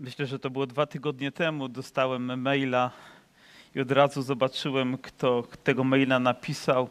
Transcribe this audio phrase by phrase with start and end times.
[0.00, 1.68] Myślę, że to było dwa tygodnie temu.
[1.68, 2.90] Dostałem maila
[3.74, 6.88] i od razu zobaczyłem, kto tego maila napisał.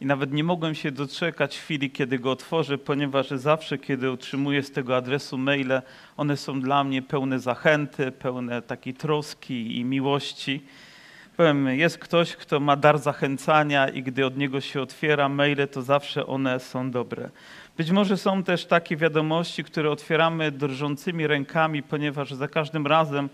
[0.00, 4.70] I nawet nie mogłem się doczekać chwili, kiedy go otworzę, ponieważ zawsze, kiedy otrzymuję z
[4.70, 5.82] tego adresu maile,
[6.16, 10.62] one są dla mnie pełne zachęty, pełne takiej troski i miłości.
[11.36, 15.82] Powiem, jest ktoś, kto ma dar zachęcania i gdy od niego się otwiera maile, to
[15.82, 17.30] zawsze one są dobre.
[17.76, 23.28] Być może są też takie wiadomości, które otwieramy drżącymi rękami, ponieważ za każdym razem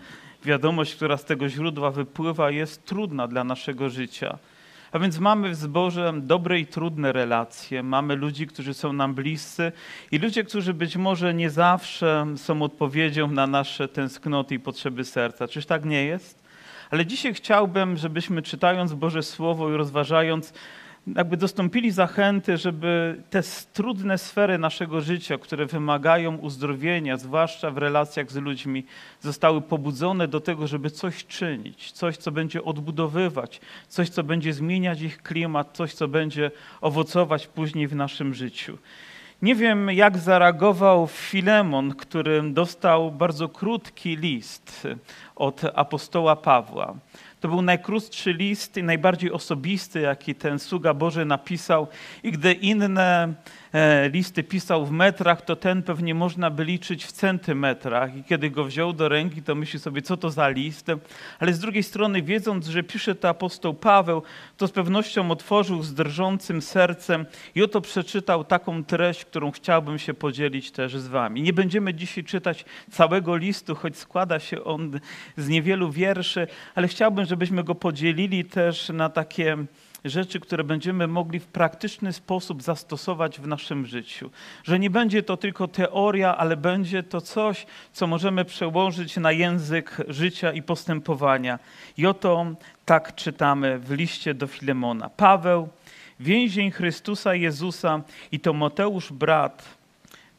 [0.45, 4.37] wiadomość, która z tego źródła wypływa, jest trudna dla naszego życia.
[4.91, 9.71] A więc mamy w zborze dobre i trudne relacje, mamy ludzi, którzy są nam bliscy
[10.11, 15.47] i ludzie, którzy być może nie zawsze są odpowiedzią na nasze tęsknoty i potrzeby serca.
[15.47, 16.49] Czyż tak nie jest?
[16.89, 20.53] Ale dzisiaj chciałbym, żebyśmy czytając Boże Słowo i rozważając
[21.15, 23.41] jakby dostąpili zachęty, żeby te
[23.73, 28.85] trudne sfery naszego życia, które wymagają uzdrowienia, zwłaszcza w relacjach z ludźmi,
[29.21, 35.01] zostały pobudzone do tego, żeby coś czynić, coś, co będzie odbudowywać, coś, co będzie zmieniać
[35.01, 38.77] ich klimat, coś, co będzie owocować później w naszym życiu.
[39.41, 44.87] Nie wiem, jak zareagował Filemon, który dostał bardzo krótki list
[45.35, 46.95] od apostoła Pawła.
[47.39, 51.87] To był najkrótszy list i najbardziej osobisty, jaki ten sługa Boży napisał.
[52.23, 53.33] I gdy inne
[54.11, 58.15] listy pisał w metrach, to ten pewnie można by liczyć w centymetrach.
[58.15, 60.87] I kiedy go wziął do ręki, to myśli sobie, co to za list.
[61.39, 64.23] Ale z drugiej strony, wiedząc, że pisze to apostoł Paweł,
[64.57, 67.25] to z pewnością otworzył z drżącym sercem
[67.55, 71.41] i oto przeczytał taką treść, którą chciałbym się podzielić też z wami.
[71.41, 74.99] Nie będziemy dzisiaj czytać całego listu, choć składa się on
[75.37, 79.57] z niewielu wierszy, ale chciałbym, żebyśmy go podzielili też na takie
[80.05, 84.29] rzeczy, które będziemy mogli w praktyczny sposób zastosować w naszym życiu.
[84.63, 89.97] Że nie będzie to tylko teoria, ale będzie to coś, co możemy przełożyć na język
[90.07, 91.59] życia i postępowania.
[91.97, 92.45] I oto
[92.85, 95.09] tak czytamy w liście do Filemona.
[95.09, 95.69] Paweł,
[96.19, 98.01] więzień Chrystusa Jezusa
[98.31, 99.78] i to Mateusz brat,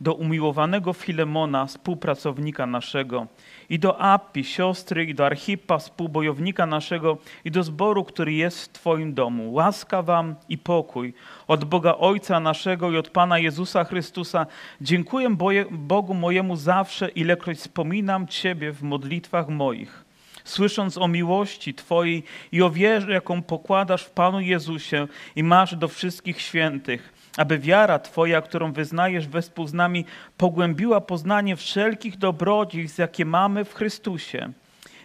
[0.00, 3.26] do umiłowanego Filemona, współpracownika naszego,
[3.68, 8.72] i do Appi, siostry, i do Archipa, współbojownika naszego, i do zboru, który jest w
[8.72, 9.52] Twoim domu.
[9.52, 11.14] Łaska Wam i pokój
[11.48, 14.46] od Boga Ojca naszego i od Pana Jezusa Chrystusa.
[14.80, 15.36] Dziękuję
[15.70, 20.10] Bogu mojemu zawsze, ilekroć wspominam Ciebie w modlitwach moich
[20.44, 22.22] słysząc o miłości Twojej
[22.52, 27.98] i o wierze, jaką pokładasz w Panu Jezusie i masz do wszystkich świętych aby wiara
[27.98, 30.04] Twoja, którą wyznajesz wespół z nami,
[30.36, 34.52] pogłębiła poznanie wszelkich dobrodziejstw, jakie mamy w Chrystusie.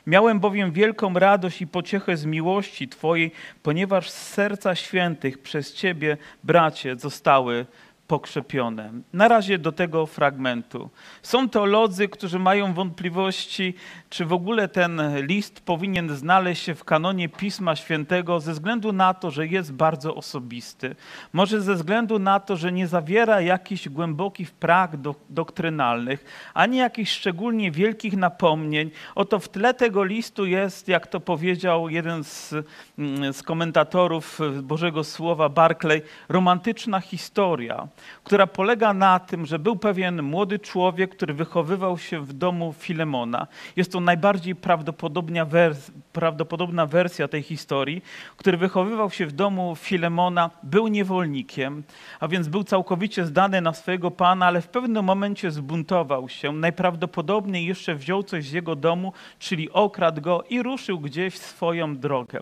[0.07, 3.31] Miałem bowiem wielką radość i pociechę z miłości Twojej,
[3.63, 7.65] ponieważ z serca świętych przez Ciebie, bracie, zostały
[8.07, 8.91] pokrzepione.
[9.13, 10.89] Na razie do tego fragmentu.
[11.21, 13.73] Są teolodzy, którzy mają wątpliwości,
[14.09, 19.13] czy w ogóle ten list powinien znaleźć się w kanonie Pisma Świętego ze względu na
[19.13, 20.95] to, że jest bardzo osobisty.
[21.33, 27.11] Może ze względu na to, że nie zawiera jakichś głębokich prag do, doktrynalnych, ani jakichś
[27.11, 28.91] szczególnie wielkich napomnień.
[29.15, 32.53] Oto w tle tego listu jest, jak to powiedział jeden z,
[32.99, 37.87] mm, z komentatorów Bożego Słowa, Barclay, romantyczna historia
[38.23, 43.47] która polega na tym, że był pewien młody człowiek, który wychowywał się w domu Filemona.
[43.75, 48.01] Jest to najbardziej prawdopodobna, wers prawdopodobna wersja tej historii,
[48.37, 51.83] który wychowywał się w domu Filemona, był niewolnikiem,
[52.19, 56.51] a więc był całkowicie zdany na swojego pana, ale w pewnym momencie zbuntował się.
[56.51, 62.39] Najprawdopodobniej jeszcze wziął coś z jego domu, czyli okradł go i ruszył gdzieś swoją drogę.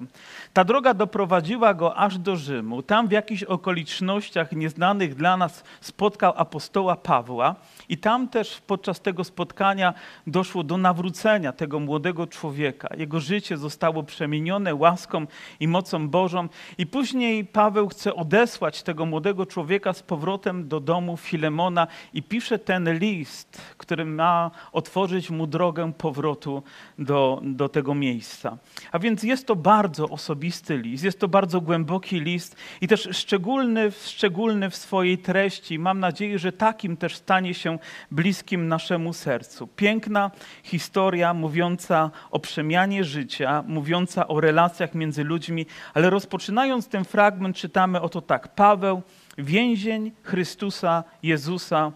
[0.54, 2.82] Ta droga doprowadziła go aż do Rzymu.
[2.82, 7.56] Tam w jakichś okolicznościach nieznanych dla nas nas spotkał apostoła Pawła
[7.90, 9.94] i tam też podczas tego spotkania
[10.28, 12.88] doszło do nawrócenia tego młodego człowieka.
[12.98, 15.26] Jego życie zostało przemienione łaską
[15.60, 21.18] i mocą Bożą i później Paweł chce odesłać tego młodego człowieka z powrotem do domu
[21.18, 26.64] Filemona i pisze ten list, który ma otworzyć mu drogę powrotu
[27.00, 28.58] do, do tego miejsca.
[28.92, 33.92] A więc jest to bardzo osobisty list, jest to bardzo głęboki list i też szczególny,
[33.92, 35.80] szczególny w swojej treści.
[35.80, 37.73] Mam nadzieję, że takim też stanie się
[38.12, 39.68] bliskim naszemu sercu.
[39.68, 40.32] Piękna
[40.64, 48.02] historia mówiąca o przemianie życia, mówiąca o relacjach między ludźmi, ale rozpoczynając ten fragment czytamy
[48.02, 48.56] oto tak.
[48.56, 49.02] Paweł,
[49.38, 51.92] więzień Chrystusa Jezusa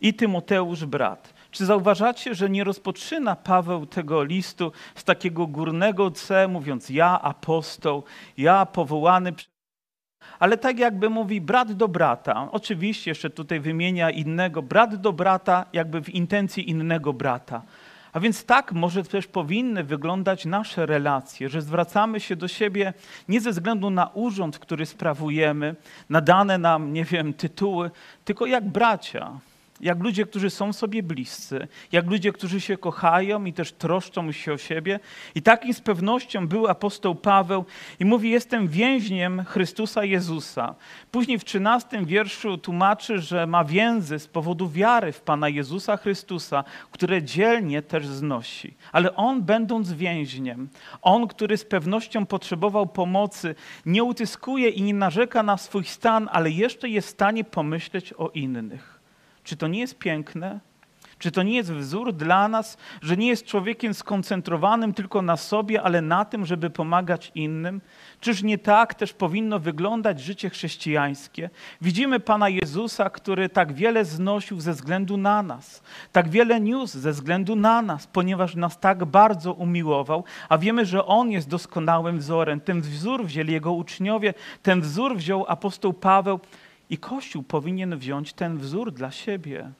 [0.00, 1.34] i Tymoteusz brat.
[1.50, 8.04] Czy zauważacie, że nie rozpoczyna Paweł tego listu z takiego górnego C, mówiąc ja apostoł,
[8.36, 9.57] ja powołany przez
[10.38, 12.48] ale tak jakby mówi brat do brata.
[12.52, 17.62] Oczywiście jeszcze tutaj wymienia innego, brat do brata, jakby w intencji innego brata.
[18.12, 22.92] A więc tak może też powinny wyglądać nasze relacje, że zwracamy się do siebie
[23.28, 25.76] nie ze względu na urząd, który sprawujemy,
[26.10, 27.90] na dane nam, nie wiem, tytuły,
[28.24, 29.40] tylko jak bracia,
[29.80, 34.52] jak ludzie, którzy są sobie bliscy, jak ludzie, którzy się kochają i też troszczą się
[34.52, 35.00] o siebie.
[35.34, 37.64] I takim z pewnością był apostoł Paweł
[38.00, 40.74] i mówi: Jestem więźniem Chrystusa Jezusa.
[41.10, 46.64] Później w 13 wierszu tłumaczy, że ma więzy z powodu wiary w Pana Jezusa Chrystusa,
[46.90, 48.74] które dzielnie też znosi.
[48.92, 50.68] Ale on, będąc więźniem,
[51.02, 53.54] on, który z pewnością potrzebował pomocy,
[53.86, 58.28] nie utyskuje i nie narzeka na swój stan, ale jeszcze jest w stanie pomyśleć o
[58.28, 58.97] innych.
[59.48, 60.60] Czy to nie jest piękne?
[61.18, 65.82] Czy to nie jest wzór dla nas, że nie jest człowiekiem skoncentrowanym tylko na sobie,
[65.82, 67.80] ale na tym, żeby pomagać innym?
[68.20, 71.50] Czyż nie tak też powinno wyglądać życie chrześcijańskie?
[71.80, 77.12] Widzimy Pana Jezusa, który tak wiele znosił ze względu na nas, tak wiele niósł ze
[77.12, 82.60] względu na nas, ponieważ nas tak bardzo umiłował, a wiemy, że On jest doskonałym wzorem.
[82.60, 86.40] Ten wzór wzięli Jego uczniowie, ten wzór wziął apostoł Paweł.
[86.90, 89.70] I Kościół powinien wziąć ten wzór dla siebie.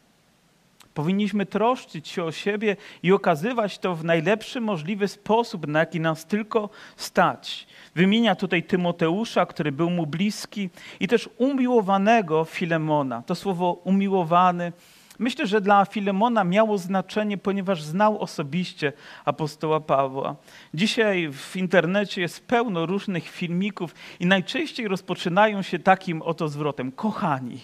[0.94, 6.26] Powinniśmy troszczyć się o siebie i okazywać to w najlepszy możliwy sposób, na jaki nas
[6.26, 7.66] tylko stać.
[7.94, 10.70] Wymienia tutaj Tymoteusza, który był mu bliski,
[11.00, 13.22] i też umiłowanego Filemona.
[13.22, 14.72] To słowo umiłowany
[15.18, 18.92] Myślę, że dla Filemona miało znaczenie, ponieważ znał osobiście
[19.24, 20.36] apostoła Pawła.
[20.74, 27.60] Dzisiaj w internecie jest pełno różnych filmików i najczęściej rozpoczynają się takim oto zwrotem: kochani.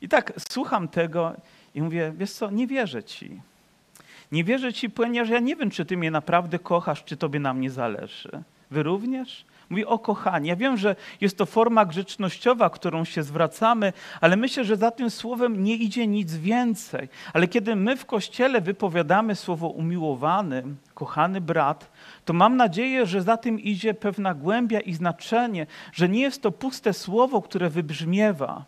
[0.00, 1.32] I tak słucham tego
[1.74, 3.40] i mówię: Wiesz co, nie wierzę ci.
[4.32, 7.54] Nie wierzę ci, ponieważ ja nie wiem, czy ty mnie naprawdę kochasz, czy tobie na
[7.54, 8.42] mnie zależy.
[8.70, 9.44] Wy również?
[9.70, 10.48] Mówi o kochanie.
[10.48, 15.10] Ja wiem, że jest to forma grzecznościowa, którą się zwracamy, ale myślę, że za tym
[15.10, 17.08] słowem nie idzie nic więcej.
[17.32, 20.62] Ale kiedy my w kościele wypowiadamy słowo umiłowany,
[20.94, 21.90] kochany brat,
[22.24, 26.52] to mam nadzieję, że za tym idzie pewna głębia i znaczenie, że nie jest to
[26.52, 28.64] puste słowo, które wybrzmiewa,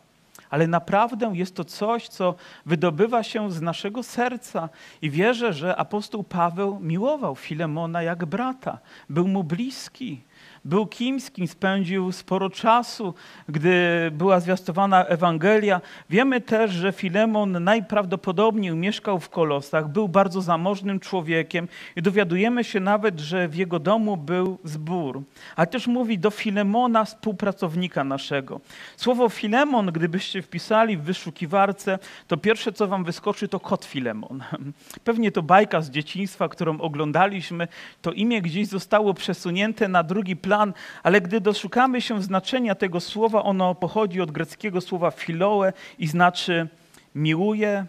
[0.51, 2.35] ale naprawdę jest to coś, co
[2.67, 4.69] wydobywa się z naszego serca.
[5.03, 8.79] I wierzę, że apostoł Paweł miłował Filemona jak brata,
[9.11, 10.21] był mu bliski.
[10.65, 13.15] Był kimś, z kim spędził sporo czasu,
[13.49, 13.73] gdy
[14.13, 15.81] była zwiastowana Ewangelia.
[16.11, 22.81] Wiemy też, że Filemon najprawdopodobniej mieszkał w Kolosach, był bardzo zamożnym człowiekiem i dowiadujemy się
[22.81, 25.23] nawet, że w jego domu był zbór.
[25.57, 28.61] A też mówi do Filemona, współpracownika naszego.
[28.97, 34.43] Słowo Filemon, gdybyście wpisali w wyszukiwarce, to pierwsze, co wam wyskoczy, to kot Filemon.
[35.05, 37.69] Pewnie to bajka z dzieciństwa, którą oglądaliśmy.
[38.03, 40.73] To imię gdzieś zostało przesunięte na drugi plan plan,
[41.03, 46.69] ale gdy doszukamy się znaczenia tego słowa, ono pochodzi od greckiego słowa filoe i znaczy
[47.15, 47.87] miłuję,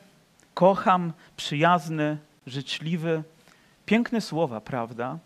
[0.54, 2.18] kocham, przyjazny,
[2.48, 3.24] życzliwy.
[3.86, 5.18] Piękne słowa, prawda?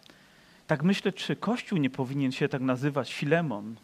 [0.67, 3.75] Tak myślę, czy Kościół nie powinien się tak nazywać Filemon.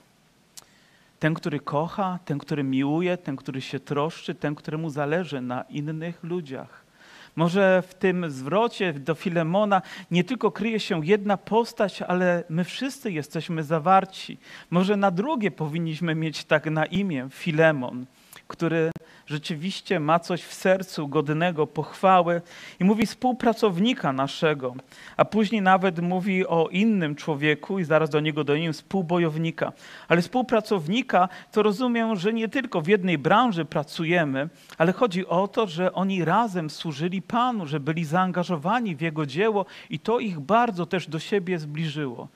[1.20, 6.24] Ten, który kocha, ten, który miłuje, ten, który się troszczy, ten, któremu zależy na innych
[6.24, 6.89] ludziach.
[7.36, 9.82] Może w tym zwrocie do Filemona
[10.12, 14.38] nie tylko kryje się jedna postać, ale my wszyscy jesteśmy zawarci.
[14.70, 18.06] Może na drugie powinniśmy mieć tak na imię Filemon,
[18.50, 18.92] który
[19.28, 22.42] rzeczywiście ma coś w sercu godnego pochwały
[22.80, 24.76] i mówi współpracownika naszego,
[25.18, 29.74] a później nawet mówi o innym człowieku i zaraz do niego dojdziemy, współbojownika.
[30.08, 35.68] Ale współpracownika to rozumiem, że nie tylko w jednej branży pracujemy, ale chodzi o to,
[35.68, 40.86] że oni razem służyli Panu, że byli zaangażowani w Jego dzieło i to ich bardzo
[40.86, 42.28] też do siebie zbliżyło.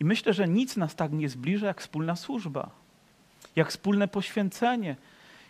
[0.00, 2.70] I myślę, że nic nas tak nie zbliża jak wspólna służba,
[3.56, 4.96] jak wspólne poświęcenie,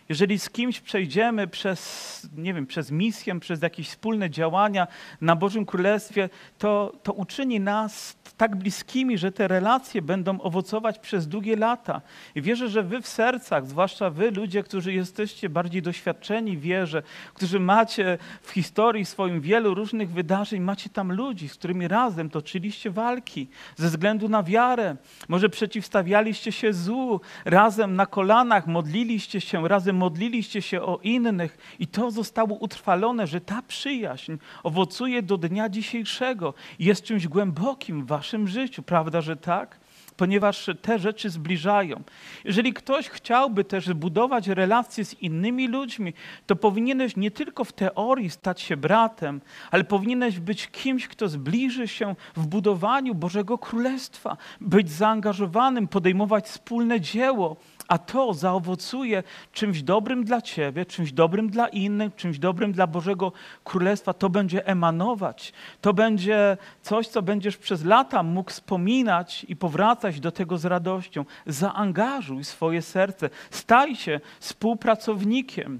[0.09, 4.87] jeżeli z kimś przejdziemy przez, nie wiem, przez misję, przez jakieś wspólne działania
[5.21, 11.27] na Bożym Królestwie, to, to uczyni nas tak bliskimi, że te relacje będą owocować przez
[11.27, 12.01] długie lata.
[12.35, 17.03] I wierzę, że wy w sercach, zwłaszcza wy, ludzie, którzy jesteście bardziej doświadczeni w wierze,
[17.33, 22.91] którzy macie w historii swoim wielu różnych wydarzeń, macie tam ludzi, z którymi razem toczyliście
[22.91, 24.95] walki ze względu na wiarę.
[25.27, 31.87] Może przeciwstawialiście się złu, razem na kolanach modliliście się, razem modliliście się o innych i
[31.87, 38.07] to zostało utrwalone, że ta przyjaźń owocuje do dnia dzisiejszego i jest czymś głębokim w
[38.07, 38.83] waszym życiu.
[38.83, 39.79] Prawda, że tak?
[40.19, 42.03] ponieważ te rzeczy zbliżają.
[42.43, 46.13] Jeżeli ktoś chciałby też budować relacje z innymi ludźmi,
[46.47, 49.41] to powinieneś nie tylko w teorii stać się bratem,
[49.71, 57.01] ale powinieneś być kimś, kto zbliży się w budowaniu Bożego Królestwa, być zaangażowanym, podejmować wspólne
[57.01, 57.55] dzieło,
[57.89, 63.31] a to zaowocuje czymś dobrym dla ciebie, czymś dobrym dla innych, czymś dobrym dla Bożego
[63.63, 65.53] Królestwa, to będzie emanować.
[65.81, 71.25] To będzie coś, co będziesz przez lata mógł wspominać i powracać do tego z radością.
[71.47, 75.79] Zaangażuj swoje serce, staj się współpracownikiem.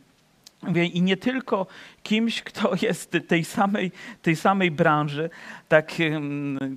[0.93, 1.67] I nie tylko
[2.03, 5.29] kimś, kto jest tej samej, tej samej branży.
[5.67, 5.93] Tak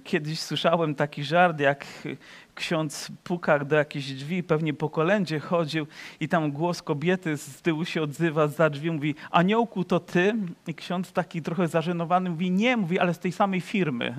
[0.04, 1.86] kiedyś słyszałem taki żart, jak
[2.54, 5.86] ksiądz puka do jakichś drzwi, pewnie po kolędzie chodził
[6.20, 10.34] i tam głos kobiety z tyłu się odzywa za drzwi, mówi aniołku to ty?
[10.66, 14.14] I ksiądz taki trochę zażenowany mówi nie, mówi ale z tej samej firmy.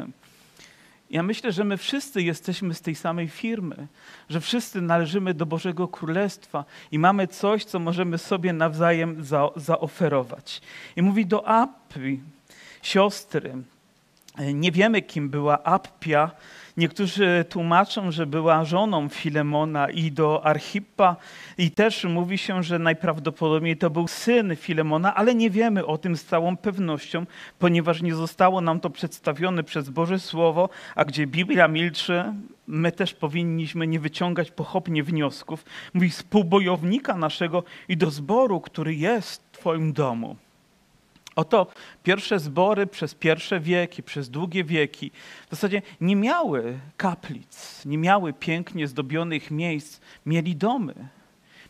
[1.13, 3.87] Ja myślę, że my wszyscy jesteśmy z tej samej firmy,
[4.29, 10.61] że wszyscy należymy do Bożego Królestwa i mamy coś, co możemy sobie nawzajem za, zaoferować.
[10.95, 12.19] I mówi do Appi,
[12.81, 13.53] siostry,
[14.53, 16.31] nie wiemy, kim była Appia,
[16.77, 21.15] Niektórzy tłumaczą, że była żoną Filemona i do Archippa
[21.57, 26.17] i też mówi się, że najprawdopodobniej to był syn Filemona, ale nie wiemy o tym
[26.17, 27.25] z całą pewnością,
[27.59, 32.23] ponieważ nie zostało nam to przedstawione przez Boże Słowo, a gdzie Biblia milczy,
[32.67, 35.65] my też powinniśmy nie wyciągać pochopnie wniosków.
[35.93, 40.35] Mówi współbojownika naszego i do zboru, który jest w Twoim domu.
[41.35, 41.67] Oto
[42.03, 45.11] pierwsze zbory przez pierwsze wieki, przez długie wieki
[45.47, 50.93] w zasadzie nie miały kaplic, nie miały pięknie zdobionych miejsc, mieli domy.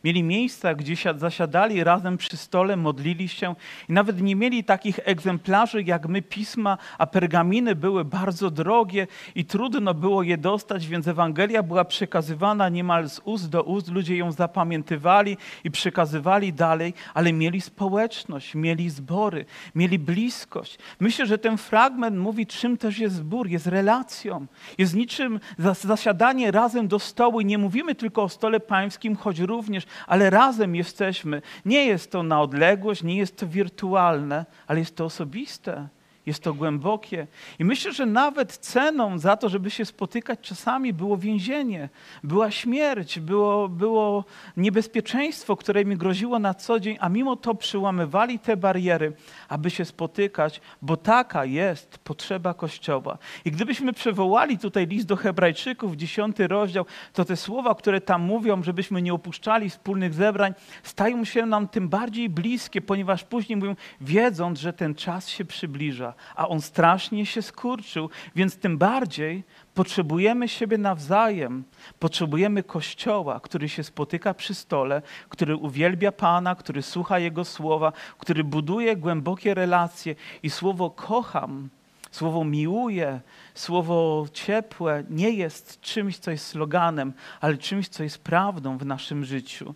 [0.04, 3.56] Mieli miejsca, gdzie zasiadali razem przy stole, modlili się
[3.90, 9.46] i nawet nie mieli takich egzemplarzy jak my pisma, a pergaminy były bardzo drogie i
[9.46, 13.92] trudno było je dostać, więc Ewangelia była przekazywana niemal z ust do ust.
[13.92, 19.46] Ludzie ją zapamiętywali i przekazywali dalej, ale mieli społeczność, mieli zbory,
[19.76, 20.78] mieli bliskość.
[21.00, 24.46] Myślę, że ten fragment mówi, czym też jest zbór, jest relacją,
[24.78, 25.40] jest niczym
[25.84, 27.42] zasiadanie razem do stołu.
[27.42, 31.42] I nie mówimy tylko o stole pańskim, choć również ale razem jesteśmy.
[31.66, 35.88] Nie jest to na odległość, nie jest to wirtualne, ale jest to osobiste.
[36.26, 37.28] Jest to głębokie.
[37.60, 41.90] I myślę, że nawet ceną za to, żeby się spotykać czasami było więzienie,
[42.24, 44.26] była śmierć, było, było
[44.58, 49.14] niebezpieczeństwo, które mi groziło na co dzień, a mimo to przyłamywali te bariery,
[49.50, 53.18] aby się spotykać, bo taka jest potrzeba Kościoła.
[53.46, 58.64] I gdybyśmy przywołali tutaj list do Hebrajczyków, dziesiąty rozdział, to te słowa, które tam mówią,
[58.64, 60.54] żebyśmy nie opuszczali wspólnych zebrań,
[60.84, 66.13] stają się nam tym bardziej bliskie, ponieważ później mówią, wiedząc, że ten czas się przybliża
[66.36, 69.44] a on strasznie się skurczył, więc tym bardziej
[69.74, 71.64] potrzebujemy siebie nawzajem.
[72.00, 78.44] Potrzebujemy Kościoła, który się spotyka przy stole, który uwielbia Pana, który słucha Jego słowa, który
[78.44, 81.70] buduje głębokie relacje i słowo kocham.
[82.12, 83.22] Słowo miłuje,
[83.54, 89.26] słowo ciepłe nie jest czymś, co jest sloganem, ale czymś, co jest prawdą w naszym
[89.26, 89.74] życiu.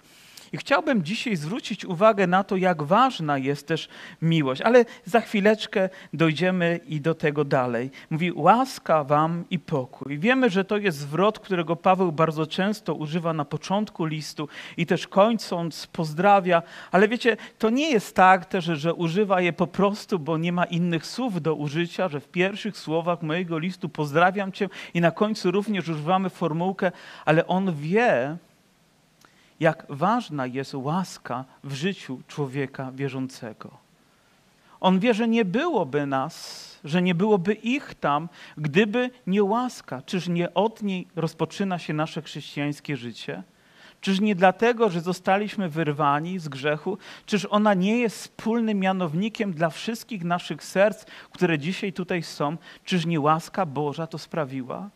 [0.54, 3.90] I chciałbym dzisiaj zwrócić uwagę na to, jak ważna jest też
[4.22, 7.92] miłość, ale za chwileczkę dojdziemy i do tego dalej.
[8.10, 10.20] Mówi łaska wam i pokój.
[10.20, 15.08] Wiemy, że to jest zwrot, którego Paweł bardzo często używa na początku listu i też
[15.08, 16.62] kończąc pozdrawia,
[16.92, 20.66] ale wiecie, to nie jest tak też, że używa je po prostu, bo nie ma
[20.66, 25.52] innych słów do użycia, że w pierwszych słowach mojego listu pozdrawiam cię i na końcu
[25.52, 26.92] również używamy formułkę,
[27.26, 28.38] ale on wie,
[29.60, 33.88] jak ważna jest łaska w życiu człowieka wierzącego.
[34.80, 40.02] On wie, że nie byłoby nas, że nie byłoby ich tam, gdyby nie łaska.
[40.02, 43.44] Czyż nie od niej rozpoczyna się nasze chrześcijańskie życie?
[44.02, 46.98] Czyż nie dlatego, że zostaliśmy wyrwani z grzechu?
[47.26, 52.58] Czyż ona nie jest wspólnym mianownikiem dla wszystkich naszych serc, które dzisiaj tutaj są?
[52.86, 54.90] Czyż nie łaska Boża to sprawiła?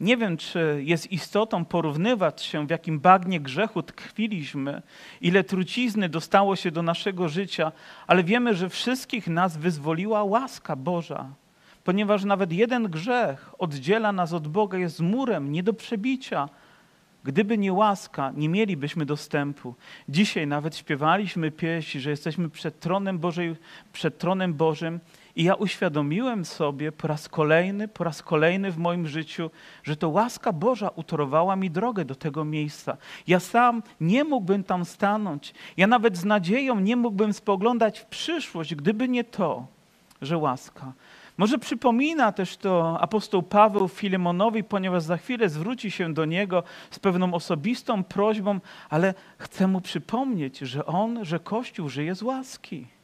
[0.00, 4.82] Nie wiem, czy jest istotą porównywać się, w jakim bagnie grzechu tkwiliśmy,
[5.20, 7.72] ile trucizny dostało się do naszego życia,
[8.06, 11.28] ale wiemy, że wszystkich nas wyzwoliła łaska Boża,
[11.84, 16.48] ponieważ nawet jeden grzech oddziela nas od Boga, jest murem nie do przebicia.
[17.24, 19.74] Gdyby nie łaska, nie mielibyśmy dostępu.
[20.08, 23.56] Dzisiaj nawet śpiewaliśmy pieśń, że jesteśmy przed tronem, Bożej,
[23.92, 25.00] przed tronem Bożym
[25.36, 29.50] i ja uświadomiłem sobie po raz kolejny, po raz kolejny w moim życiu,
[29.82, 32.96] że to łaska Boża utorowała mi drogę do tego miejsca.
[33.26, 35.54] Ja sam nie mógłbym tam stanąć.
[35.76, 39.66] Ja nawet z nadzieją nie mógłbym spoglądać w przyszłość, gdyby nie to,
[40.22, 40.92] że łaska.
[41.38, 46.98] Może przypomina też to apostoł Paweł Filemonowi, ponieważ za chwilę zwróci się do niego z
[46.98, 52.95] pewną osobistą prośbą, ale chcę mu przypomnieć, że on, że Kościół żyje z łaski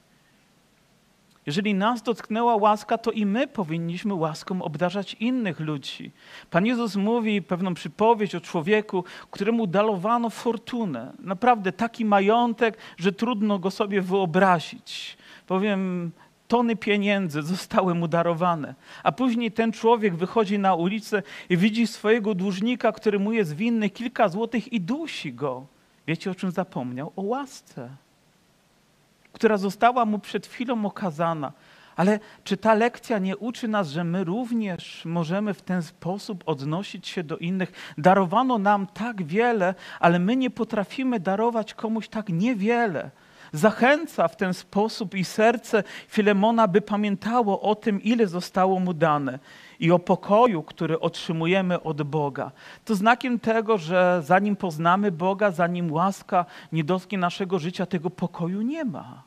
[1.47, 6.11] Jeżeli nas dotknęła łaska, to i my powinniśmy łaską obdarzać innych ludzi.
[6.51, 11.13] Pan Jezus mówi pewną przypowieść o człowieku, któremu darowano fortunę.
[11.19, 15.17] Naprawdę taki majątek, że trudno go sobie wyobrazić.
[15.47, 16.11] Powiem,
[16.49, 18.75] tony pieniędzy zostały mu darowane.
[19.03, 23.91] A później ten człowiek wychodzi na ulicę i widzi swojego dłużnika, który mu jest winny
[23.91, 25.67] kilka złotych i dusi go.
[26.07, 27.13] Wiecie o czym zapomniał?
[27.17, 27.91] O łasce
[29.33, 31.53] która została mu przed chwilą okazana.
[31.97, 37.09] Ale czy ta lekcja nie uczy nas, że my również możemy w ten sposób odnosić
[37.09, 37.73] się do innych?
[37.99, 43.11] Darowano nam tak wiele, ale my nie potrafimy darować komuś tak niewiele.
[43.53, 49.39] Zachęca w ten sposób i serce Filemona, by pamiętało o tym, ile zostało mu dane
[49.83, 52.51] i o pokoju, który otrzymujemy od Boga.
[52.85, 58.63] To znakiem tego, że zanim poznamy Boga, zanim łaska nie dotknie naszego życia, tego pokoju
[58.63, 59.23] nie ma.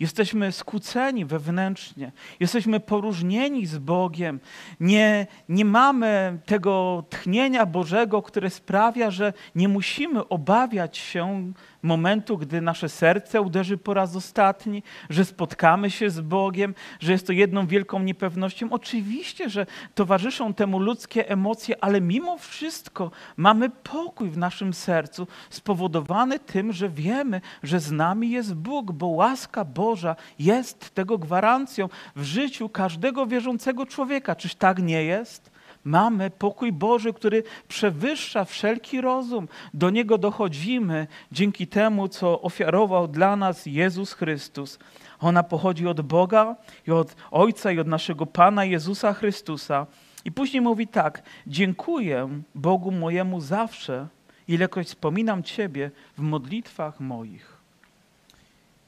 [0.00, 4.40] Jesteśmy skłóceni wewnętrznie, jesteśmy poróżnieni z Bogiem,
[4.80, 12.60] nie, nie mamy tego tchnienia Bożego, które sprawia, że nie musimy obawiać się momentu, gdy
[12.60, 17.66] nasze serce uderzy po raz ostatni, że spotkamy się z Bogiem, że jest to jedną
[17.66, 18.68] wielką niepewnością.
[18.70, 26.38] Oczywiście, że towarzyszą temu ludzkie emocje, ale mimo wszystko mamy pokój w naszym sercu spowodowany
[26.38, 32.22] tym, że wiemy, że z nami jest Bóg, bo łaska Boża jest tego gwarancją w
[32.22, 34.36] życiu każdego wierzącego człowieka.
[34.36, 35.57] Czyż tak nie jest?
[35.88, 39.48] Mamy pokój Boży, który przewyższa wszelki rozum.
[39.74, 44.78] Do niego dochodzimy dzięki temu, co ofiarował dla nas Jezus Chrystus.
[45.20, 49.86] Ona pochodzi od Boga i od Ojca i od naszego Pana Jezusa Chrystusa.
[50.24, 54.06] I później mówi tak: Dziękuję Bogu mojemu zawsze,
[54.48, 57.56] ilekroć wspominam Ciebie w modlitwach moich.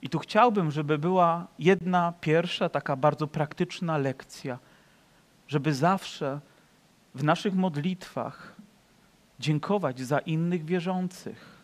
[0.02, 4.58] I tu chciałbym, żeby była jedna pierwsza taka bardzo praktyczna lekcja,
[5.48, 6.40] żeby zawsze
[7.14, 8.56] w naszych modlitwach
[9.38, 11.60] dziękować za innych wierzących,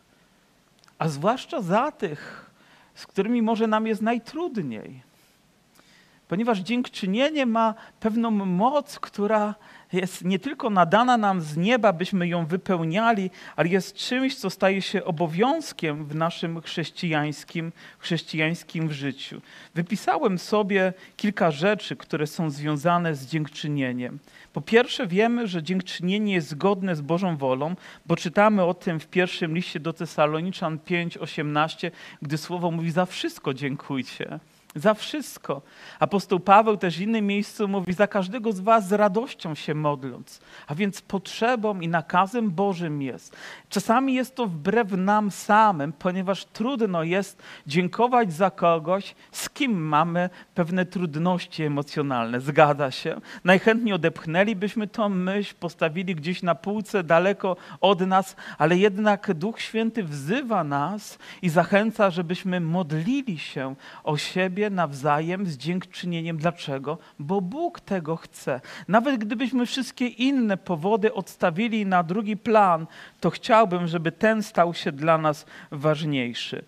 [0.99, 2.51] a zwłaszcza za tych,
[2.95, 5.03] z którymi może nam jest najtrudniej.
[6.29, 9.55] Ponieważ dziękczynienie ma pewną moc, która
[9.93, 14.83] jest nie tylko nadana nam z nieba, byśmy ją wypełniali, ale jest czymś, co staje
[14.83, 19.41] się obowiązkiem w naszym chrześcijańskim, chrześcijańskim życiu.
[19.75, 24.19] Wypisałem sobie kilka rzeczy, które są związane z dziękczynieniem.
[24.53, 29.07] Po pierwsze, wiemy, że dziękczynienie jest zgodne z Bożą wolą, bo czytamy o tym w
[29.07, 31.91] pierwszym liście do Tesaloniczan 5:18,
[32.23, 34.39] gdy słowo mówi: Za wszystko dziękujcie.
[34.77, 35.63] Za wszystko.
[36.01, 40.41] Apostoł Paweł też w innym miejscu mówi, za każdego z was z radością się modląc.
[40.67, 43.37] A więc potrzebą i nakazem Bożym jest.
[43.69, 50.31] Czasami jest to wbrew nam samym, ponieważ trudno jest dziękować za kogoś, z kim mamy
[50.55, 52.41] pewne trudności emocjonalne.
[52.41, 53.21] Zgadza się.
[53.45, 60.05] Najchętniej odepchnęlibyśmy tą myśl, postawili gdzieś na półce daleko od nas, ale jednak Duch Święty
[60.05, 66.37] wzywa nas i zachęca, żebyśmy modlili się o siebie nawzajem z dziękczynieniem.
[66.37, 66.99] Dlaczego?
[67.19, 68.61] Bo Bóg tego chce.
[68.89, 72.87] Nawet gdybyśmy wszystkie inne powody odstawili na drugi plan,
[73.21, 76.65] to chciałbym, żeby ten stał się dla nas ważniejszy.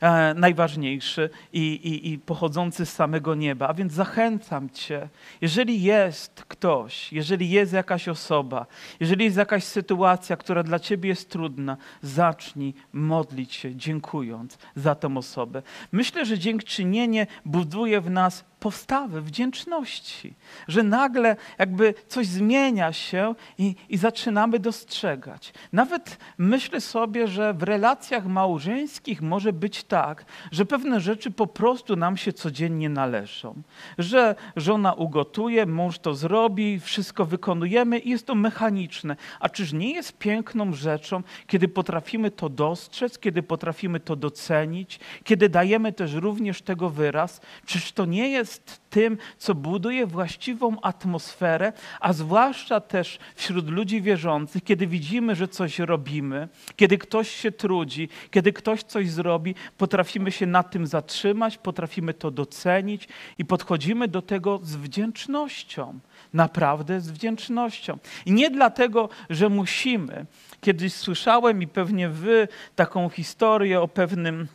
[0.00, 3.68] E, najważniejszy i, i, i pochodzący z samego nieba.
[3.68, 5.08] A więc zachęcam Cię,
[5.40, 8.66] jeżeli jest ktoś, jeżeli jest jakaś osoba,
[9.00, 15.16] jeżeli jest jakaś sytuacja, która dla Ciebie jest trudna, zacznij modlić się, dziękując za tę
[15.16, 15.62] osobę.
[15.92, 20.34] Myślę, że dziękczynienie buduje w nas powstawy wdzięczności,
[20.68, 25.52] że nagle jakby coś zmienia się i, i zaczynamy dostrzegać.
[25.72, 31.96] Nawet myślę sobie, że w relacjach małżeńskich może być tak, że pewne rzeczy po prostu
[31.96, 33.62] nam się codziennie należą.
[33.98, 39.16] Że żona ugotuje, mąż to zrobi, wszystko wykonujemy i jest to mechaniczne.
[39.40, 45.48] A czyż nie jest piękną rzeczą, kiedy potrafimy to dostrzec, kiedy potrafimy to docenić, kiedy
[45.48, 47.40] dajemy też również tego wyraz?
[47.66, 54.02] Czyż to nie jest jest tym, co buduje właściwą atmosferę, a zwłaszcza też wśród ludzi
[54.02, 60.32] wierzących, kiedy widzimy, że coś robimy, kiedy ktoś się trudzi, kiedy ktoś coś zrobi, potrafimy
[60.32, 63.08] się nad tym zatrzymać, potrafimy to docenić
[63.38, 65.98] i podchodzimy do tego z wdzięcznością.
[66.34, 67.98] Naprawdę z wdzięcznością.
[68.26, 70.26] I nie dlatego, że musimy.
[70.60, 74.48] Kiedyś słyszałem i pewnie wy taką historię o pewnym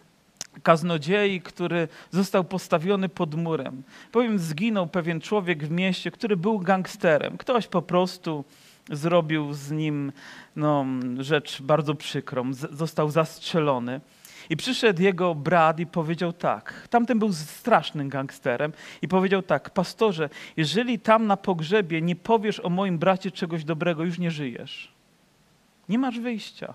[0.63, 3.83] kaznodziei, który został postawiony pod murem.
[4.11, 7.37] Powiem, zginął pewien człowiek w mieście, który był gangsterem.
[7.37, 8.45] Ktoś po prostu
[8.91, 10.11] zrobił z nim
[10.55, 10.85] no,
[11.19, 12.53] rzecz bardzo przykrą.
[12.53, 14.01] Z został zastrzelony.
[14.49, 16.87] I przyszedł jego brat i powiedział tak.
[16.89, 22.69] Tamten był strasznym gangsterem i powiedział tak: Pastorze, jeżeli tam na pogrzebie nie powiesz o
[22.69, 24.93] moim bracie czegoś dobrego, już nie żyjesz.
[25.89, 26.73] Nie masz wyjścia.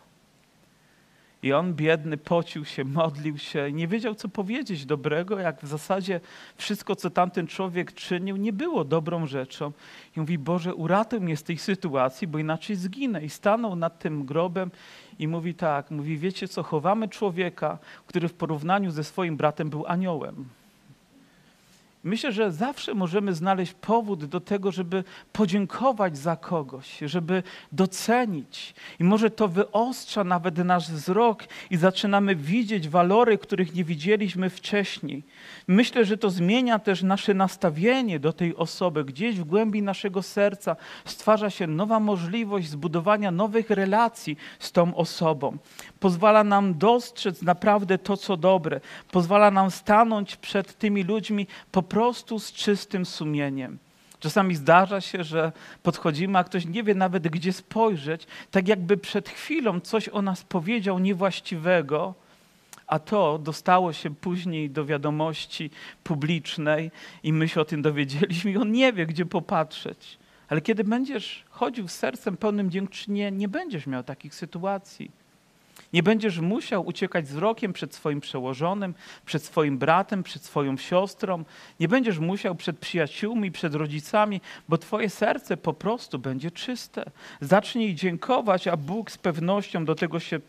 [1.42, 6.20] I on biedny pocił się, modlił się, nie wiedział, co powiedzieć dobrego, jak w zasadzie
[6.56, 9.72] wszystko, co tamten człowiek czynił, nie było dobrą rzeczą.
[10.16, 13.24] I mówi: Boże, uratuj mnie z tej sytuacji, bo inaczej zginę.
[13.24, 14.70] I stanął nad tym grobem
[15.18, 19.86] i mówi tak: Mówi, wiecie co, chowamy człowieka, który w porównaniu ze swoim bratem był
[19.86, 20.59] aniołem.
[22.04, 28.74] Myślę, że zawsze możemy znaleźć powód do tego, żeby podziękować za kogoś, żeby docenić.
[29.00, 35.22] I może to wyostrza nawet nasz wzrok i zaczynamy widzieć walory, których nie widzieliśmy wcześniej.
[35.68, 39.04] Myślę, że to zmienia też nasze nastawienie do tej osoby.
[39.04, 45.58] Gdzieś w głębi naszego serca stwarza się nowa możliwość zbudowania nowych relacji z tą osobą.
[46.00, 48.80] Pozwala nam dostrzec naprawdę to, co dobre.
[49.10, 53.78] Pozwala nam stanąć przed tymi ludźmi po prostu z czystym sumieniem.
[54.20, 59.28] Czasami zdarza się, że podchodzimy, a ktoś nie wie nawet gdzie spojrzeć, tak jakby przed
[59.28, 62.14] chwilą coś o nas powiedział niewłaściwego,
[62.86, 65.70] a to dostało się później do wiadomości
[66.04, 66.90] publicznej
[67.22, 70.18] i my się o tym dowiedzieliśmy i on nie wie, gdzie popatrzeć.
[70.48, 75.10] Ale kiedy będziesz chodził z sercem pełnym dziękczynienia, nie będziesz miał takich sytuacji.
[75.92, 81.44] Nie będziesz musiał uciekać wzrokiem przed swoim przełożonym, przed swoim bratem, przed swoją siostrą.
[81.80, 87.10] Nie będziesz musiał przed przyjaciółmi, przed rodzicami, bo twoje serce po prostu będzie czyste.
[87.40, 90.40] Zacznij dziękować, a Bóg z pewnością do tego się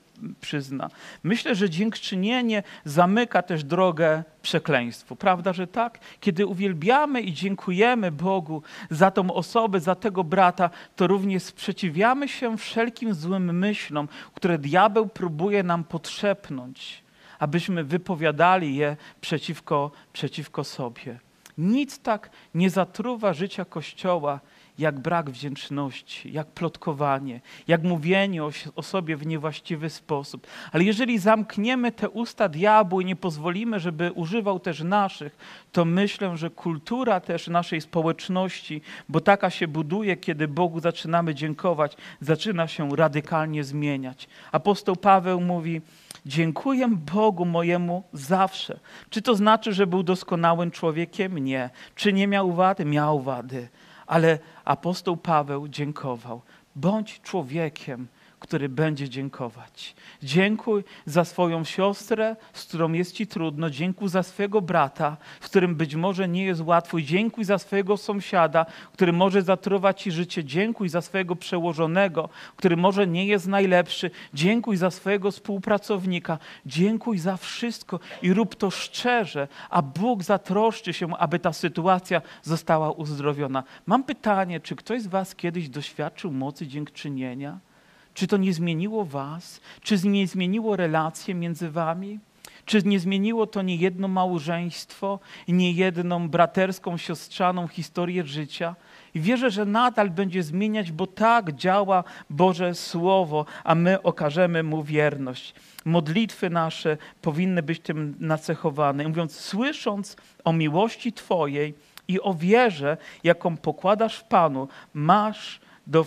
[0.42, 0.90] przyzna.
[1.24, 5.16] Myślę, że dziękczynienie zamyka też drogę przekleństwu.
[5.16, 6.00] Prawda, że tak?
[6.20, 12.58] Kiedy uwielbiamy i dziękujemy Bogu za tą osobę, za tego brata, to również sprzeciwiamy się
[12.58, 17.04] wszelkim złym myślom, które diabeł próbuje nam podszepnąć,
[17.40, 21.20] abyśmy wypowiadali je przeciwko, przeciwko sobie.
[21.58, 24.40] Nic tak nie zatruwa życia Kościoła,
[24.80, 30.48] jak brak wdzięczności, jak plotkowanie, jak mówienie o, o, sobie w niewłaściwy sposób.
[30.72, 35.38] Ale jeżeli zamkniemy te usta diabłu i nie pozwolimy, żeby używał też naszych,
[35.72, 41.98] to myślę, że kultura też naszej społeczności, bo taka się buduje, kiedy Bogu zaczynamy dziękować,
[42.22, 44.28] zaczyna się radykalnie zmieniać.
[44.52, 45.82] Apostoł Paweł mówi,
[46.26, 48.80] Dziękuję Bogu mojemu zawsze.
[49.10, 51.38] Czy to znaczy, że był doskonałym człowiekiem?
[51.38, 51.70] Nie.
[51.96, 52.86] Czy nie miał wady?
[52.86, 53.68] Miał wady
[54.12, 56.42] ale apostoł Paweł dziękował.
[56.76, 58.08] Bądź człowiekiem,
[58.42, 59.96] który będzie dziękować.
[60.24, 63.70] Dziękuj za swoją siostrę, z którą jest ci trudno.
[63.70, 67.02] Dziękuj za swojego brata, z którym być może nie jest łatwo.
[67.02, 70.44] Dziękuj za swojego sąsiada, który może zatruwać ci życie.
[70.44, 74.12] Dziękuj za swojego przełożonego, który może nie jest najlepszy.
[74.34, 76.38] Dziękuj za swojego współpracownika.
[76.66, 82.92] Dziękuj za wszystko i rób to szczerze, a Bóg zatroszczy się, aby ta sytuacja została
[82.92, 83.64] uzdrowiona.
[83.86, 87.71] Mam pytanie, czy ktoś z was kiedyś doświadczył mocy dziękczynienia?
[88.14, 89.62] Czy to nie zmieniło was?
[89.82, 92.20] Czy nie zmieniło relacje między wami?
[92.66, 98.76] Czy nie zmieniło to nie jedno małżeństwo i nie jedną braterską, siostrzaną historię życia?
[99.14, 104.84] I wierzę, że nadal będzie zmieniać, bo tak działa Boże Słowo, a my okażemy Mu
[104.84, 105.54] wierność.
[105.86, 109.08] Modlitwy nasze powinny być tym nacechowane.
[109.08, 111.74] mówiąc, słysząc o miłości Twojej
[112.08, 115.60] i o wierze, jaką pokładasz w Panu, masz
[115.92, 116.06] do,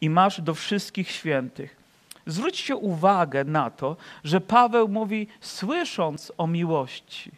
[0.00, 1.76] i masz do wszystkich świętych.
[2.26, 7.32] Zwróćcie uwagę na to, że Paweł mówi, słysząc o miłości.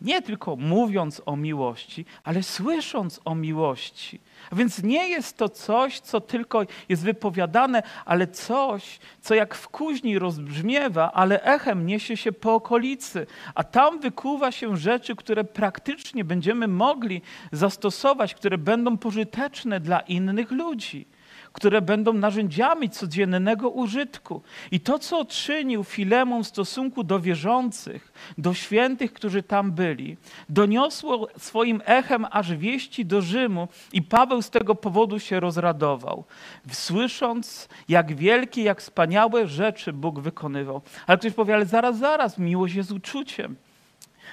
[0.00, 4.20] Nie tylko mówiąc o miłości, ale słysząc o miłości.
[4.50, 9.68] A więc nie jest to coś, co tylko jest wypowiadane, ale coś, co jak w
[9.68, 13.26] kuźni rozbrzmiewa, ale echem niesie się po okolicy.
[13.54, 20.50] A tam wykuwa się rzeczy, które praktycznie będziemy mogli zastosować, które będą pożyteczne dla innych
[20.50, 21.06] ludzi
[21.54, 24.42] które będą narzędziami codziennego użytku.
[24.70, 30.16] I to, co czynił Filemon w stosunku do wierzących, do świętych, którzy tam byli,
[30.48, 36.24] doniosło swoim echem aż wieści do Rzymu i Paweł z tego powodu się rozradował,
[36.72, 40.82] słysząc, jak wielkie, jak wspaniałe rzeczy Bóg wykonywał.
[41.06, 43.56] Ale ktoś powie, ale zaraz, zaraz, miłość jest uczuciem.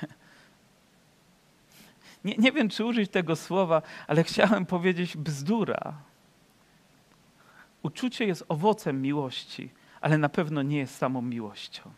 [2.25, 6.10] Nie, nie wiem, czy użyć tego słowa, ale chciałem powiedzieć bzdura.
[7.83, 9.69] Uczucie jest owocem miłości,
[10.01, 11.91] ale na pewno nie jest samą miłością.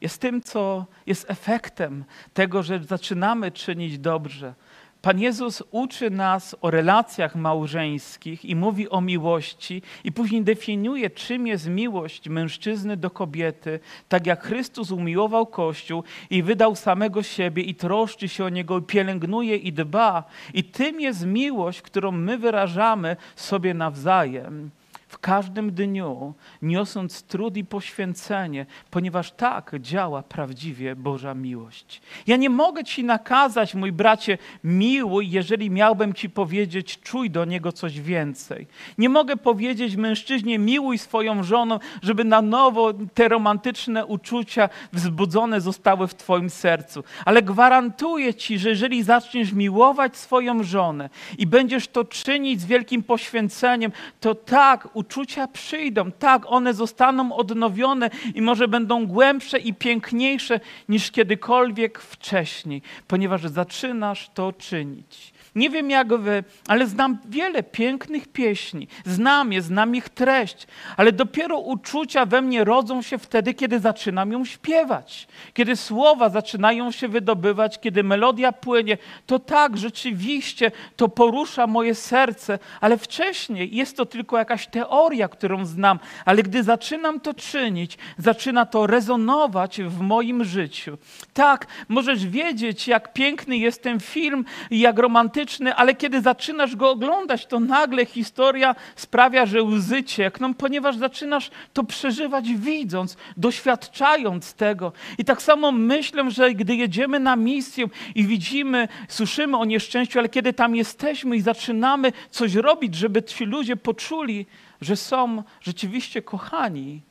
[0.00, 2.04] Jest tym, co jest efektem
[2.34, 4.54] tego, że zaczynamy czynić dobrze.
[5.02, 11.46] Pan Jezus uczy nas o relacjach małżeńskich i mówi o miłości, i później definiuje, czym
[11.46, 17.74] jest miłość mężczyzny do kobiety, tak jak Chrystus umiłował Kościół i wydał samego siebie i
[17.74, 20.24] troszczy się o niego, i pielęgnuje i dba.
[20.54, 24.70] I tym jest miłość, którą my wyrażamy sobie nawzajem
[25.12, 32.02] w każdym dniu, niosąc trud i poświęcenie, ponieważ tak działa prawdziwie Boża miłość.
[32.26, 37.72] Ja nie mogę Ci nakazać, mój bracie, miłuj, jeżeli miałbym Ci powiedzieć, czuj do niego
[37.72, 38.66] coś więcej.
[38.98, 46.08] Nie mogę powiedzieć mężczyźnie, miłuj swoją żoną, żeby na nowo te romantyczne uczucia wzbudzone zostały
[46.08, 47.04] w Twoim sercu.
[47.24, 53.02] Ale gwarantuję Ci, że jeżeli zaczniesz miłować swoją żonę i będziesz to czynić z wielkim
[53.02, 60.60] poświęceniem, to tak, uczucia przyjdą, tak, one zostaną odnowione i może będą głębsze i piękniejsze
[60.88, 65.31] niż kiedykolwiek wcześniej, ponieważ zaczynasz to czynić.
[65.54, 68.88] Nie wiem jak wy, ale znam wiele pięknych pieśni.
[69.04, 74.32] Znam je, znam ich treść, ale dopiero uczucia we mnie rodzą się wtedy, kiedy zaczynam
[74.32, 75.28] ją śpiewać.
[75.54, 82.58] Kiedy słowa zaczynają się wydobywać, kiedy melodia płynie, to tak, rzeczywiście to porusza moje serce,
[82.80, 88.66] ale wcześniej jest to tylko jakaś teoria, którą znam, ale gdy zaczynam to czynić, zaczyna
[88.66, 90.98] to rezonować w moim życiu.
[91.34, 95.41] Tak, możesz wiedzieć, jak piękny jest ten film jak romantyczny
[95.76, 101.84] ale kiedy zaczynasz go oglądać, to nagle historia sprawia, że łzy ciekną, ponieważ zaczynasz to
[101.84, 104.92] przeżywać widząc, doświadczając tego.
[105.18, 110.28] I tak samo myślę, że gdy jedziemy na misję i widzimy, słyszymy o nieszczęściu, ale
[110.28, 114.46] kiedy tam jesteśmy i zaczynamy coś robić, żeby ci ludzie poczuli,
[114.80, 117.02] że są rzeczywiście kochani,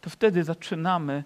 [0.00, 1.24] to wtedy zaczynamy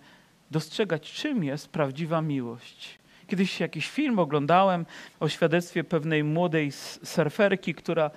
[0.50, 2.98] dostrzegać, czym jest prawdziwa miłość.
[3.28, 4.86] Kiedyś jakiś film oglądałem
[5.20, 6.72] o świadectwie pewnej młodej
[7.04, 8.10] surferki, która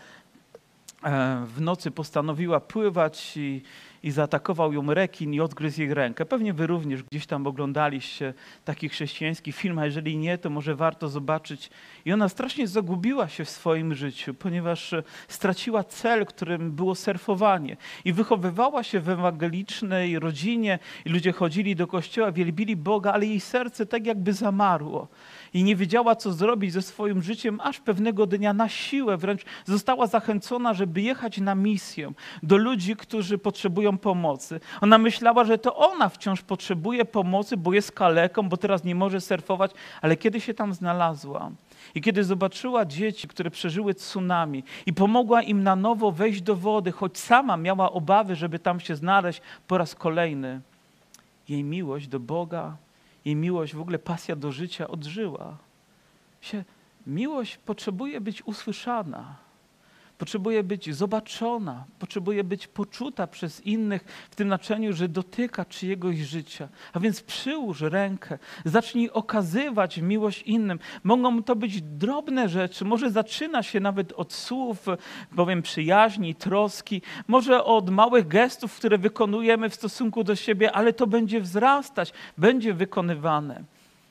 [1.04, 3.62] e, w nocy postanowiła pływać i
[4.04, 6.26] i zaatakował ją rekin i odgryzł jej rękę.
[6.26, 8.34] Pewnie wy również gdzieś tam oglądaliście
[8.66, 11.70] taki chrześcijański film, a jeżeli nie, to może warto zobaczyć.
[12.06, 17.78] I ona strasznie zagubiła się w swoim życiu, ponieważ e, straciła cel, którym było surfowanie.
[18.06, 23.40] I wychowywała się w ewangelicznej rodzinie i ludzie chodzili do kościoła, wielbili Boga, ale jej
[23.40, 25.08] serce tak jakby zamarło
[25.54, 30.08] i nie wiedziała, co zrobić ze swoim życiem, aż pewnego dnia na siłę wręcz została
[30.08, 32.12] zachęcona, żeby jechać na misję
[32.44, 34.60] do ludzi, którzy potrzebują pomocy.
[34.82, 39.22] Ona myślała, że to ona wciąż potrzebuje pomocy, bo jest kaleką, bo teraz nie może
[39.22, 41.52] surfować, ale kiedy się tam znalazła,
[41.96, 46.92] i kiedy zobaczyła dzieci, które przeżyły tsunami i pomogła im na nowo wejść do wody,
[46.92, 50.62] choć sama miała obawy, żeby tam się znaleźć po raz kolejny,
[51.50, 52.78] jej miłość do Boga
[53.26, 55.58] i miłość, w ogóle pasja do życia odżyła.
[57.08, 59.36] Miłość potrzebuje być usłyszana
[60.22, 66.70] potrzebuje być zobaczona, potrzebuje być poczuta przez innych w tym znaczeniu, że dotyka czyjegoś życia.
[66.94, 70.80] A więc przyłóż rękę, zacznij okazywać miłość innym.
[71.04, 74.86] Mogą to być drobne rzeczy, może zaczyna się nawet od słów,
[75.36, 81.08] powiem przyjaźni, troski, może od małych gestów, które wykonujemy w stosunku do siebie, ale to
[81.08, 83.64] będzie wzrastać, będzie wykonywane.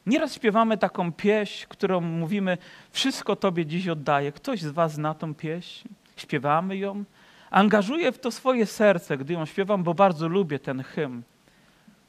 [0.07, 2.59] Nieraz śpiewamy taką pieśń, którą mówimy,
[2.91, 4.33] wszystko Tobie dziś oddaję.
[4.33, 6.00] Ktoś z Was zna tą pieśń?
[6.21, 7.05] Śpiewamy ją.
[7.51, 11.23] Angażuję w to swoje serce, gdy ją śpiewam, bo bardzo lubię ten hymn.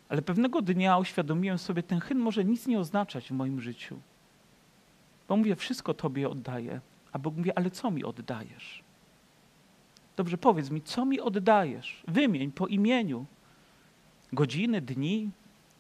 [0.10, 4.00] Ale pewnego dnia uświadomiłem sobie, ten hymn może nic nie oznaczać w moim życiu.
[5.28, 6.80] Bo mówię, wszystko Tobie oddaję.
[7.12, 8.84] A Bóg mówi, ale co mi oddajesz?
[10.16, 12.04] Dobrze, powiedz mi, co mi oddajesz?
[12.08, 13.26] Wymień po imieniu.
[14.34, 15.30] Godziny, dni?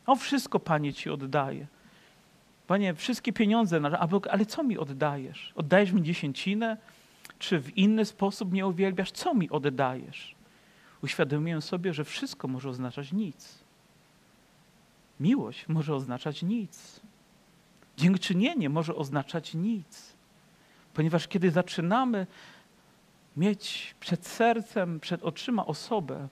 [0.05, 1.67] O, wszystko, Panie, Ci oddaję.
[2.67, 3.81] Panie, wszystkie pieniądze,
[4.31, 5.53] ale co mi oddajesz?
[5.55, 6.77] Oddajesz mi dziesięcinę?
[7.41, 10.35] Czy w inny sposób mnie uwielbiasz, co mi oddajesz?
[11.03, 13.59] Uświadomiłem sobie, że wszystko może oznaczać nic.
[15.19, 16.99] Miłość może oznaczać nic.
[17.97, 20.13] Dziękczynienie może oznaczać nic.
[20.93, 22.27] Ponieważ kiedy zaczynamy
[23.37, 26.27] mieć przed sercem, przed oczyma osobę,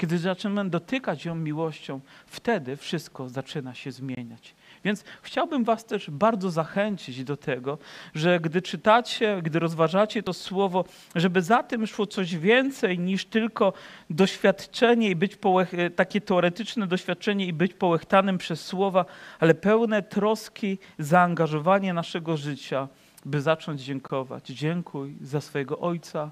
[0.00, 4.54] kiedy zaczynamy dotykać ją miłością, wtedy wszystko zaczyna się zmieniać.
[4.84, 7.78] Więc chciałbym Was też bardzo zachęcić do tego,
[8.14, 10.84] że gdy czytacie, gdy rozważacie to słowo,
[11.14, 13.72] żeby za tym szło coś więcej niż tylko
[14.10, 19.04] doświadczenie i być połech, takie teoretyczne doświadczenie i być połechtanym przez słowa,
[19.40, 22.88] ale pełne troski, zaangażowanie naszego życia,
[23.24, 24.46] by zacząć dziękować.
[24.48, 26.30] Dziękuj za swojego ojca,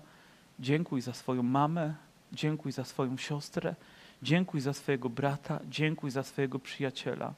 [0.58, 1.94] dziękuj za swoją mamę,
[2.32, 3.74] dziękuj za swoją siostrę,
[4.22, 7.34] dziękuj za swojego brata, dziękuj za swojego przyjaciela.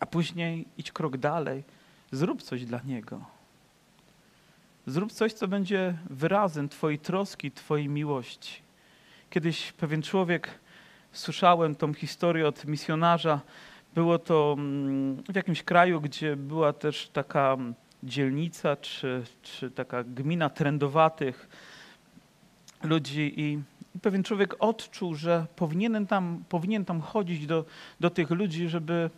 [0.00, 1.62] A później idź krok dalej,
[2.12, 3.24] zrób coś dla Niego.
[4.86, 8.62] Zrób coś, co będzie wyrazem Twojej troski, Twojej miłości.
[9.30, 10.48] Kiedyś pewien człowiek,
[11.12, 13.40] słyszałem tą historię od misjonarza,
[13.94, 20.04] było to mm, w jakimś kraju, gdzie była też taka mm, dzielnica czy, czy taka
[20.04, 21.48] gmina trendowatych
[22.82, 23.58] ludzi i
[24.02, 27.64] pewien człowiek odczuł, że powinien tam, powinien tam chodzić do,
[28.00, 29.10] do tych ludzi, żeby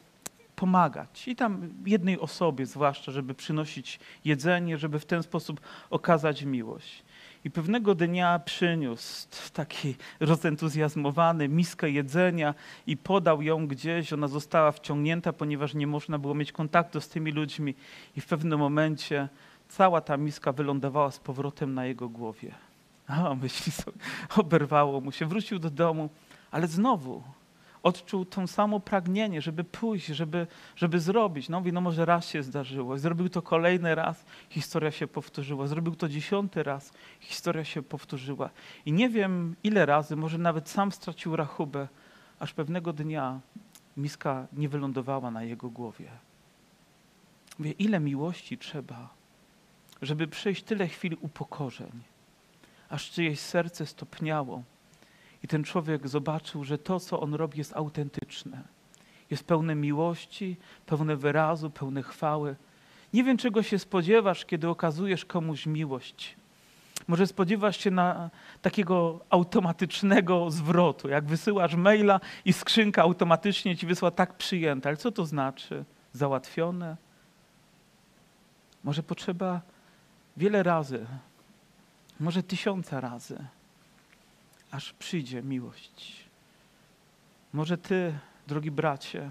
[0.56, 1.28] pomagać.
[1.28, 7.04] I tam jednej osobie zwłaszcza, żeby przynosić jedzenie, żeby w ten sposób okazać miłość.
[7.44, 12.54] I pewnego dnia przyniósł taki rozentuzjazmowany miskę jedzenia
[12.86, 14.12] i podał ją gdzieś.
[14.12, 17.74] Ona została wciągnięta, ponieważ nie można było mieć kontaktu z tymi ludźmi.
[18.16, 19.28] I w pewnym momencie
[19.68, 22.67] cała ta miska wylądowała z powrotem na jego głowie.
[23.08, 23.98] A myśli sobie,
[24.36, 26.08] oberwało mu się, wrócił do domu,
[26.50, 27.22] ale znowu
[27.82, 31.48] odczuł to samo pragnienie, żeby pójść, żeby, żeby zrobić.
[31.48, 32.98] No mówi, no może raz się zdarzyło.
[32.98, 35.66] Zrobił to kolejny raz, historia się powtórzyła.
[35.66, 38.50] Zrobił to dziesiąty raz, historia się powtórzyła.
[38.86, 41.88] I nie wiem ile razy, może nawet sam stracił rachubę,
[42.38, 43.40] aż pewnego dnia
[43.96, 46.10] miska nie wylądowała na jego głowie.
[47.58, 49.08] Mówię, ile miłości trzeba,
[50.02, 52.02] żeby przejść tyle chwil upokorzeń,
[52.88, 54.62] aż czyjeś serce stopniało,
[55.42, 58.62] i ten człowiek zobaczył, że to, co on robi, jest autentyczne.
[59.30, 62.56] Jest pełne miłości, pełne wyrazu, pełne chwały.
[63.12, 66.36] Nie wiem, czego się spodziewasz, kiedy okazujesz komuś miłość.
[67.08, 68.30] Może spodziewasz się na
[68.62, 74.88] takiego automatycznego zwrotu, jak wysyłasz maila i skrzynka automatycznie ci wysła tak przyjęta.
[74.88, 75.84] Ale co to znaczy?
[76.12, 76.96] Załatwione?
[78.84, 79.60] Może potrzeba
[80.36, 81.06] wiele razy,
[82.20, 83.44] może tysiąca razy
[84.70, 86.24] aż przyjdzie miłość.
[87.52, 89.30] Może ty, drogi bracie,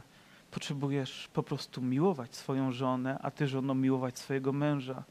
[0.52, 5.04] potrzebujesz po prostu miłować swoją żonę, a ty, żono, miłować swojego męża.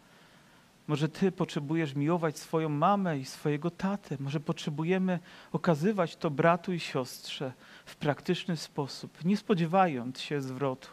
[0.86, 4.16] Może ty potrzebujesz miłować swoją mamę i swojego tatę.
[4.20, 5.18] Może potrzebujemy
[5.52, 7.52] okazywać to bratu i siostrze
[7.86, 10.88] w praktyczny sposób, nie spodziewając się zwrotu.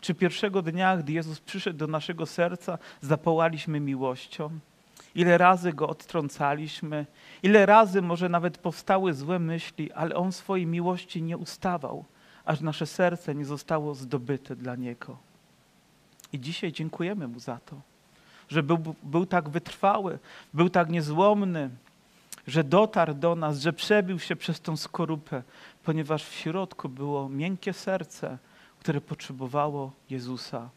[0.00, 4.58] Czy pierwszego dnia, gdy Jezus przyszedł do naszego serca, zapołaliśmy miłością?
[5.14, 7.06] Ile razy go odtrącaliśmy,
[7.42, 12.04] ile razy może nawet powstały złe myśli, ale on swojej miłości nie ustawał,
[12.44, 15.16] aż nasze serce nie zostało zdobyte dla niego.
[16.32, 17.76] I dzisiaj dziękujemy mu za to,
[18.48, 20.18] że był, był tak wytrwały,
[20.54, 21.70] był tak niezłomny,
[22.46, 25.42] że dotarł do nas, że przebił się przez tą skorupę,
[25.84, 28.38] ponieważ w środku było miękkie serce,
[28.80, 30.68] które potrzebowało Jezusa.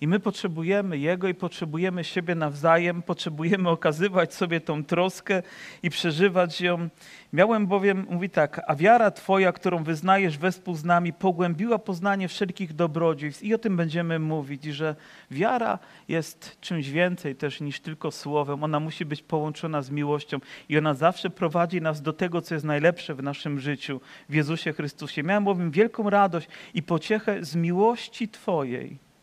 [0.00, 5.42] I my potrzebujemy Jego i potrzebujemy siebie nawzajem, potrzebujemy okazywać sobie tą troskę
[5.82, 6.88] i przeżywać ją.
[7.32, 12.72] Miałem bowiem, mówi tak, a wiara Twoja, którą wyznajesz wespół z nami, pogłębiła poznanie wszelkich
[12.72, 13.42] dobrodziejstw.
[13.42, 14.96] I o tym będziemy mówić, że
[15.30, 15.78] wiara
[16.08, 18.64] jest czymś więcej też niż tylko słowem.
[18.64, 22.64] Ona musi być połączona z miłością i ona zawsze prowadzi nas do tego, co jest
[22.64, 25.22] najlepsze w naszym życiu, w Jezusie Chrystusie.
[25.22, 29.13] Miałem bowiem wielką radość i pociechę z miłości Twojej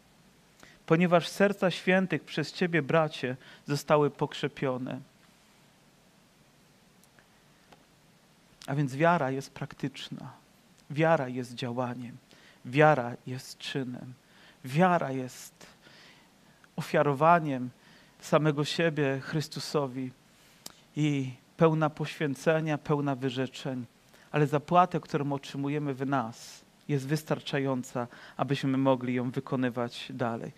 [0.91, 3.36] ponieważ serca świętych przez Ciebie, bracie,
[3.67, 4.99] zostały pokrzepione.
[8.67, 10.32] A więc wiara jest praktyczna,
[10.89, 12.17] wiara jest działaniem,
[12.65, 14.13] wiara jest czynem,
[14.65, 15.65] wiara jest
[16.75, 17.69] ofiarowaniem
[18.21, 20.12] samego siebie Chrystusowi
[20.95, 23.86] i pełna poświęcenia, pełna wyrzeczeń,
[24.32, 30.51] ale zapłatę, którą otrzymujemy w nas, jest wystarczająca, abyśmy mogli ją wykonywać dalej.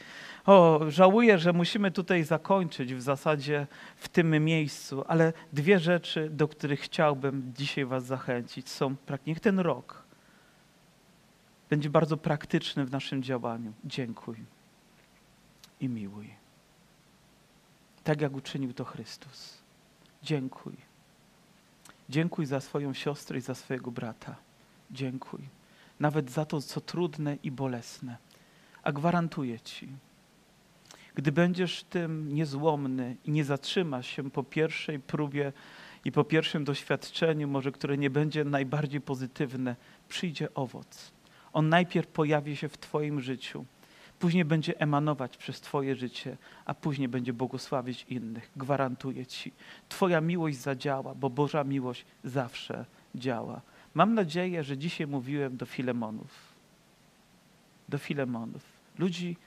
[0.46, 6.48] O, żałuję, że musimy tutaj zakończyć w zasadzie w tym miejscu, ale dwie rzeczy, do
[6.48, 8.96] których chciałbym dzisiaj Was zachęcić, są,
[9.28, 10.04] niech ten rok
[11.70, 13.74] będzie bardzo praktyczny w naszym działaniu.
[13.86, 14.36] Dziękuj
[15.80, 16.30] i miłuj.
[18.04, 19.58] Tak jak uczynił to Chrystus.
[20.24, 20.74] Dziękuj.
[22.10, 24.36] Dziękuj za swoją siostrę i za swojego brata.
[24.92, 25.40] Dziękuj
[26.04, 28.18] nawet za to, co trudne i bolesne.
[28.84, 29.88] A gwarantuję Ci,
[31.16, 35.54] gdy będziesz tym niezłomny i nie zatrzymasz się po pierwszej próbie
[36.06, 39.76] i po pierwszym doświadczeniu, może które nie będzie najbardziej pozytywne,
[40.10, 41.12] przyjdzie owoc.
[41.54, 43.66] On najpierw pojawi się w Twoim życiu,
[44.20, 48.52] później będzie emanować przez Twoje życie, a później będzie błogosławić innych.
[48.56, 49.52] Gwarantuję Ci.
[49.90, 52.86] Twoja miłość zadziała, bo Boża miłość zawsze
[53.16, 53.62] działa.
[53.94, 56.54] Mam nadzieję, że dzisiaj mówiłem do Filemonów.
[57.90, 58.64] Do Filemonów.
[58.98, 59.38] Ludzi,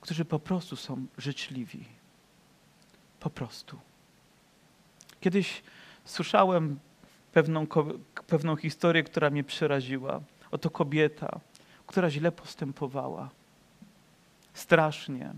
[0.00, 1.84] którzy po prostu są życzliwi.
[3.20, 3.78] Po prostu.
[5.20, 5.62] Kiedyś
[6.04, 6.78] słyszałem
[7.32, 7.66] pewną,
[8.26, 10.20] pewną historię, która mnie przeraziła.
[10.50, 11.40] Oto kobieta,
[11.86, 13.30] która źle postępowała.
[14.54, 15.32] Strasznie.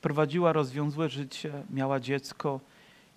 [0.00, 2.60] prowadziła rozwiązłe życie, miała dziecko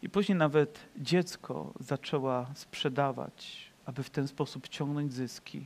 [0.02, 5.66] i później nawet dziecko zaczęła sprzedawać, aby w ten sposób ciągnąć zyski.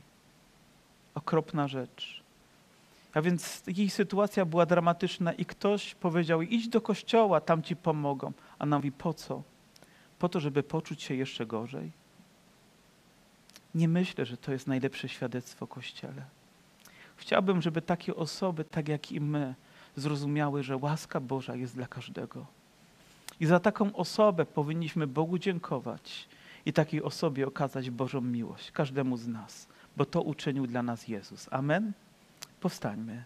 [1.14, 2.22] Okropna rzecz.
[3.14, 8.32] A więc jej sytuacja była dramatyczna i ktoś powiedział: idź do kościoła, tam ci pomogą.
[8.58, 9.42] A ona mówi: po co?
[10.18, 11.92] Po to, żeby poczuć się jeszcze gorzej?
[13.74, 16.24] Nie myślę, że to jest najlepsze świadectwo Kościele.
[17.16, 19.54] Chciałbym, żeby takie osoby, tak jak i my,
[19.96, 22.46] zrozumiały, że łaska Boża jest dla każdego.
[23.40, 26.28] I za taką osobę powinniśmy Bogu dziękować
[26.66, 31.48] i takiej osobie okazać Bożą miłość, każdemu z nas, bo to uczynił dla nas Jezus.
[31.50, 31.92] Amen?
[32.60, 33.24] Powstańmy.